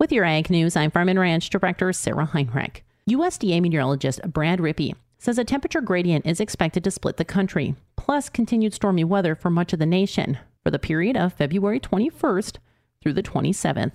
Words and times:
With 0.00 0.12
your 0.12 0.24
ag 0.24 0.48
news, 0.48 0.76
I'm 0.76 0.92
Farm 0.92 1.08
and 1.08 1.18
Ranch 1.18 1.50
Director 1.50 1.92
Sarah 1.92 2.26
Heinrich. 2.26 2.84
USDA 3.10 3.60
meteorologist 3.60 4.20
Brad 4.28 4.60
Rippey 4.60 4.94
says 5.18 5.38
a 5.38 5.44
temperature 5.44 5.80
gradient 5.80 6.24
is 6.24 6.38
expected 6.38 6.84
to 6.84 6.92
split 6.92 7.16
the 7.16 7.24
country, 7.24 7.74
plus 7.96 8.28
continued 8.28 8.72
stormy 8.72 9.02
weather 9.02 9.34
for 9.34 9.50
much 9.50 9.72
of 9.72 9.80
the 9.80 9.86
nation 9.86 10.38
for 10.62 10.70
the 10.70 10.78
period 10.78 11.16
of 11.16 11.32
February 11.32 11.80
21st 11.80 12.58
through 13.02 13.12
the 13.12 13.24
27th 13.24 13.90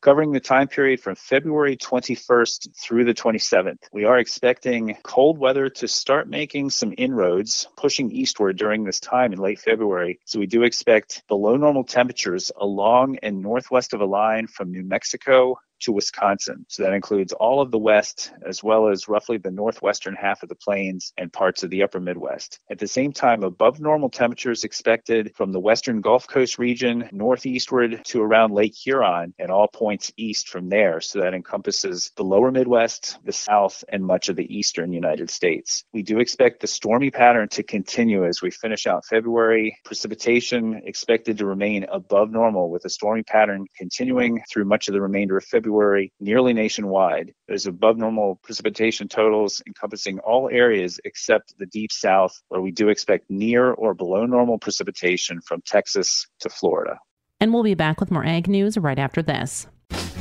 covering 0.00 0.32
the 0.32 0.40
time 0.40 0.68
period 0.68 1.00
from 1.00 1.14
February 1.14 1.76
21st 1.76 2.74
through 2.76 3.04
the 3.04 3.14
27th. 3.14 3.78
We 3.92 4.04
are 4.04 4.18
expecting 4.18 4.96
cold 5.02 5.38
weather 5.38 5.68
to 5.68 5.88
start 5.88 6.28
making 6.28 6.70
some 6.70 6.94
inroads, 6.96 7.68
pushing 7.76 8.10
eastward 8.10 8.56
during 8.56 8.84
this 8.84 9.00
time 9.00 9.32
in 9.32 9.38
late 9.38 9.60
February. 9.60 10.18
So 10.24 10.38
we 10.38 10.46
do 10.46 10.62
expect 10.62 11.22
below 11.28 11.56
normal 11.56 11.84
temperatures 11.84 12.50
along 12.58 13.18
and 13.22 13.42
northwest 13.42 13.92
of 13.92 14.00
a 14.00 14.06
line 14.06 14.46
from 14.46 14.70
New 14.70 14.84
Mexico 14.84 15.56
to 15.80 15.92
Wisconsin. 15.92 16.64
So 16.68 16.82
that 16.82 16.92
includes 16.92 17.32
all 17.32 17.60
of 17.60 17.70
the 17.70 17.78
West, 17.78 18.32
as 18.46 18.62
well 18.62 18.88
as 18.88 19.08
roughly 19.08 19.38
the 19.38 19.50
northwestern 19.50 20.14
half 20.14 20.42
of 20.42 20.48
the 20.48 20.54
plains 20.54 21.12
and 21.16 21.32
parts 21.32 21.62
of 21.62 21.70
the 21.70 21.82
upper 21.82 22.00
Midwest. 22.00 22.60
At 22.70 22.78
the 22.78 22.86
same 22.86 23.12
time, 23.12 23.42
above 23.42 23.80
normal 23.80 24.10
temperatures 24.10 24.64
expected 24.64 25.32
from 25.34 25.52
the 25.52 25.60
western 25.60 26.00
Gulf 26.00 26.26
Coast 26.28 26.58
region 26.58 27.08
northeastward 27.12 28.04
to 28.06 28.22
around 28.22 28.52
Lake 28.52 28.74
Huron 28.74 29.32
and 29.38 29.50
all 29.50 29.68
points 29.68 30.12
east 30.16 30.48
from 30.48 30.68
there. 30.68 31.00
So 31.00 31.20
that 31.20 31.34
encompasses 31.34 32.12
the 32.16 32.24
lower 32.24 32.50
Midwest, 32.50 33.18
the 33.24 33.32
South, 33.32 33.82
and 33.88 34.04
much 34.04 34.28
of 34.28 34.36
the 34.36 34.54
eastern 34.54 34.92
United 34.92 35.30
States. 35.30 35.84
We 35.92 36.02
do 36.02 36.20
expect 36.20 36.60
the 36.60 36.66
stormy 36.66 37.10
pattern 37.10 37.48
to 37.50 37.62
continue 37.62 38.26
as 38.26 38.42
we 38.42 38.50
finish 38.50 38.86
out 38.86 39.06
February. 39.06 39.78
Precipitation 39.84 40.82
expected 40.84 41.38
to 41.38 41.46
remain 41.46 41.86
above 41.90 42.30
normal 42.30 42.70
with 42.70 42.84
a 42.84 42.90
stormy 42.90 43.22
pattern 43.22 43.66
continuing 43.76 44.42
through 44.50 44.64
much 44.64 44.88
of 44.88 44.94
the 44.94 45.00
remainder 45.00 45.36
of 45.36 45.44
February 45.44 45.69
February 45.70 46.12
nearly 46.18 46.52
nationwide. 46.52 47.32
There's 47.46 47.66
above 47.66 47.96
normal 47.96 48.40
precipitation 48.42 49.06
totals 49.06 49.62
encompassing 49.68 50.18
all 50.18 50.50
areas 50.50 50.98
except 51.04 51.54
the 51.58 51.66
deep 51.66 51.92
south, 51.92 52.42
where 52.48 52.60
we 52.60 52.72
do 52.72 52.88
expect 52.88 53.30
near 53.30 53.70
or 53.70 53.94
below 53.94 54.26
normal 54.26 54.58
precipitation 54.58 55.40
from 55.40 55.62
Texas 55.64 56.26
to 56.40 56.48
Florida. 56.48 56.98
And 57.38 57.54
we'll 57.54 57.62
be 57.62 57.74
back 57.74 58.00
with 58.00 58.10
more 58.10 58.26
ag 58.26 58.48
news 58.48 58.76
right 58.78 58.98
after 58.98 59.22
this. 59.22 59.68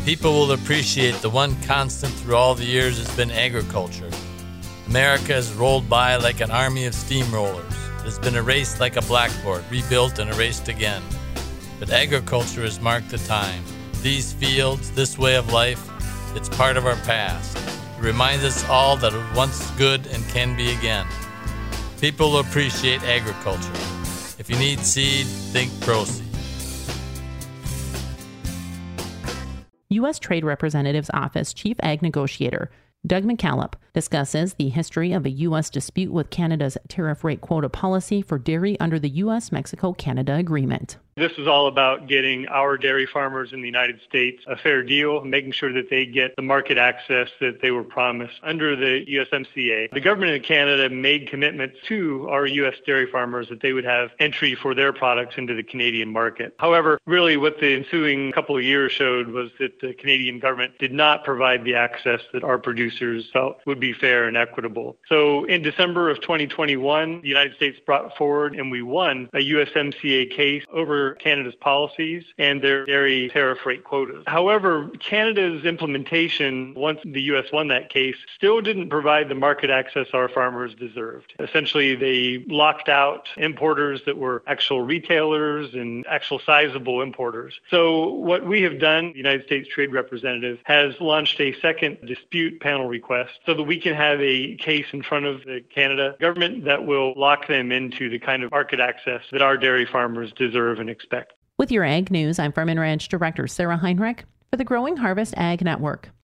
People 0.05 0.33
will 0.33 0.51
appreciate 0.51 1.15
the 1.15 1.31
one 1.31 1.59
constant 1.63 2.13
through 2.13 2.35
all 2.35 2.53
the 2.53 2.65
years 2.65 2.99
has 2.99 3.15
been 3.17 3.31
agriculture. 3.31 4.11
America 4.87 5.33
has 5.33 5.51
rolled 5.53 5.89
by 5.89 6.15
like 6.17 6.41
an 6.41 6.51
army 6.51 6.85
of 6.85 6.93
steamrollers. 6.93 7.65
It 8.01 8.05
has 8.05 8.19
been 8.19 8.35
erased 8.35 8.79
like 8.79 8.97
a 8.97 9.01
blackboard, 9.01 9.63
rebuilt 9.71 10.19
and 10.19 10.29
erased 10.29 10.67
again. 10.67 11.01
But 11.79 11.89
agriculture 11.89 12.61
has 12.61 12.79
marked 12.79 13.09
the 13.09 13.17
time 13.17 13.63
these 14.01 14.33
fields, 14.33 14.91
this 14.91 15.17
way 15.17 15.35
of 15.35 15.51
life, 15.51 15.89
it's 16.35 16.49
part 16.49 16.77
of 16.77 16.85
our 16.85 16.95
past. 16.97 17.57
It 17.97 18.01
reminds 18.01 18.43
us 18.43 18.67
all 18.69 18.95
that 18.97 19.13
it 19.13 19.35
once 19.35 19.69
good 19.71 20.07
and 20.07 20.23
can 20.29 20.55
be 20.55 20.71
again. 20.71 21.05
People 21.99 22.39
appreciate 22.39 23.03
agriculture. 23.03 23.73
If 24.37 24.49
you 24.49 24.57
need 24.57 24.79
seed, 24.79 25.25
think 25.27 25.71
ProSeed. 25.73 26.25
U.S. 29.89 30.19
Trade 30.19 30.45
Representative's 30.45 31.09
Office 31.13 31.53
Chief 31.53 31.75
Ag 31.81 32.01
Negotiator 32.01 32.69
Doug 33.07 33.23
McKalip 33.23 33.73
discusses 33.93 34.53
the 34.55 34.69
history 34.69 35.11
of 35.11 35.25
a 35.25 35.29
U.S. 35.29 35.69
dispute 35.69 36.11
with 36.11 36.29
Canada's 36.29 36.77
tariff 36.87 37.23
rate 37.23 37.41
quota 37.41 37.69
policy 37.69 38.21
for 38.21 38.37
dairy 38.37 38.79
under 38.79 38.99
the 38.99 39.09
U.S. 39.09 39.51
Mexico 39.51 39.93
Canada 39.93 40.35
Agreement. 40.35 40.97
This 41.19 41.33
is 41.37 41.49
all 41.49 41.67
about 41.67 42.07
getting 42.07 42.47
our 42.47 42.77
dairy 42.77 43.05
farmers 43.05 43.51
in 43.51 43.59
the 43.59 43.65
United 43.65 43.99
States 44.07 44.41
a 44.47 44.55
fair 44.55 44.81
deal, 44.81 45.21
making 45.25 45.51
sure 45.51 45.73
that 45.73 45.89
they 45.89 46.05
get 46.05 46.33
the 46.37 46.41
market 46.41 46.77
access 46.77 47.27
that 47.41 47.61
they 47.61 47.71
were 47.71 47.83
promised 47.83 48.35
under 48.41 48.73
the 48.73 49.05
USMCA. 49.05 49.91
The 49.91 49.99
government 49.99 50.37
of 50.37 50.43
Canada 50.43 50.89
made 50.89 51.27
commitments 51.29 51.75
to 51.89 52.25
our 52.29 52.45
U.S. 52.45 52.75
dairy 52.85 53.11
farmers 53.11 53.49
that 53.49 53.59
they 53.61 53.73
would 53.73 53.83
have 53.83 54.11
entry 54.19 54.55
for 54.55 54.73
their 54.73 54.93
products 54.93 55.35
into 55.37 55.53
the 55.53 55.63
Canadian 55.63 56.09
market. 56.09 56.55
However, 56.57 56.97
really 57.05 57.35
what 57.35 57.59
the 57.59 57.75
ensuing 57.75 58.31
couple 58.31 58.55
of 58.55 58.63
years 58.63 58.93
showed 58.93 59.27
was 59.27 59.51
that 59.59 59.81
the 59.81 59.93
Canadian 59.95 60.39
government 60.39 60.77
did 60.79 60.93
not 60.93 61.25
provide 61.25 61.65
the 61.65 61.75
access 61.75 62.21
that 62.31 62.45
our 62.45 62.57
producers 62.57 63.29
felt 63.33 63.57
would 63.79 63.87
be 63.87 63.93
fair 63.93 64.27
and 64.27 64.35
equitable. 64.35 64.97
So 65.07 65.45
in 65.45 65.61
December 65.61 66.09
of 66.09 66.19
2021, 66.21 67.21
the 67.21 67.27
United 67.27 67.55
States 67.55 67.79
brought 67.85 68.15
forward 68.17 68.55
and 68.55 68.69
we 68.69 68.81
won 68.81 69.29
a 69.33 69.37
USMCA 69.37 70.35
case 70.35 70.63
over 70.71 71.15
Canada's 71.15 71.55
policies 71.55 72.25
and 72.37 72.61
their 72.61 72.85
dairy 72.85 73.29
tariff 73.29 73.65
rate 73.65 73.85
quotas. 73.85 74.23
However, 74.27 74.89
Canada's 74.99 75.63
implementation, 75.63 76.73
once 76.75 76.99
the 77.05 77.21
U.S. 77.33 77.45
won 77.53 77.69
that 77.69 77.89
case, 77.89 78.15
still 78.35 78.59
didn't 78.61 78.89
provide 78.89 79.29
the 79.29 79.35
market 79.35 79.69
access 79.69 80.07
our 80.13 80.27
farmers 80.27 80.75
deserved. 80.75 81.33
Essentially, 81.39 81.95
they 81.95 82.43
locked 82.47 82.89
out 82.89 83.29
importers 83.37 84.01
that 84.05 84.17
were 84.17 84.43
actual 84.45 84.81
retailers 84.81 85.73
and 85.73 86.05
actual 86.07 86.39
sizable 86.45 87.01
importers. 87.01 87.59
So, 87.69 88.09
what 88.09 88.45
we 88.45 88.61
have 88.63 88.79
done, 88.79 89.13
the 89.13 89.17
United 89.17 89.45
States 89.45 89.69
Trade 89.69 89.93
Representative, 89.93 90.59
has 90.63 90.99
launched 90.99 91.39
a 91.39 91.57
second 91.61 91.99
dispute 92.05 92.59
panel 92.59 92.87
request 92.87 93.31
so 93.45 93.53
that 93.53 93.63
we 93.69 93.79
can 93.79 93.93
have 93.93 94.19
a 94.19 94.55
case 94.55 94.87
in 94.93 95.03
front 95.03 95.27
of 95.27 95.43
the 95.43 95.61
Canada 95.73 96.15
government 96.19 96.65
that 96.65 96.87
will 96.87 97.13
lock 97.15 97.47
them 97.47 97.71
into 97.71 98.09
the 98.09 98.17
kind 98.17 98.41
of 98.41 98.49
market 98.49 98.79
access 98.79 99.21
that 99.31 99.43
our 99.43 99.57
dairy 99.57 99.85
farmers 99.85 100.33
deserve 100.35 100.79
and 100.79 100.89
expect. 100.89 101.33
With 101.59 101.71
your 101.71 101.83
Ag 101.83 102.09
News, 102.09 102.39
I'm 102.39 102.51
Farm 102.51 102.69
and 102.69 102.79
Ranch 102.79 103.09
Director 103.09 103.45
Sarah 103.45 103.77
Heinrich 103.77 104.25
for 104.49 104.57
the 104.57 104.63
Growing 104.63 104.97
Harvest 104.97 105.35
Ag 105.37 105.63
Network. 105.63 106.09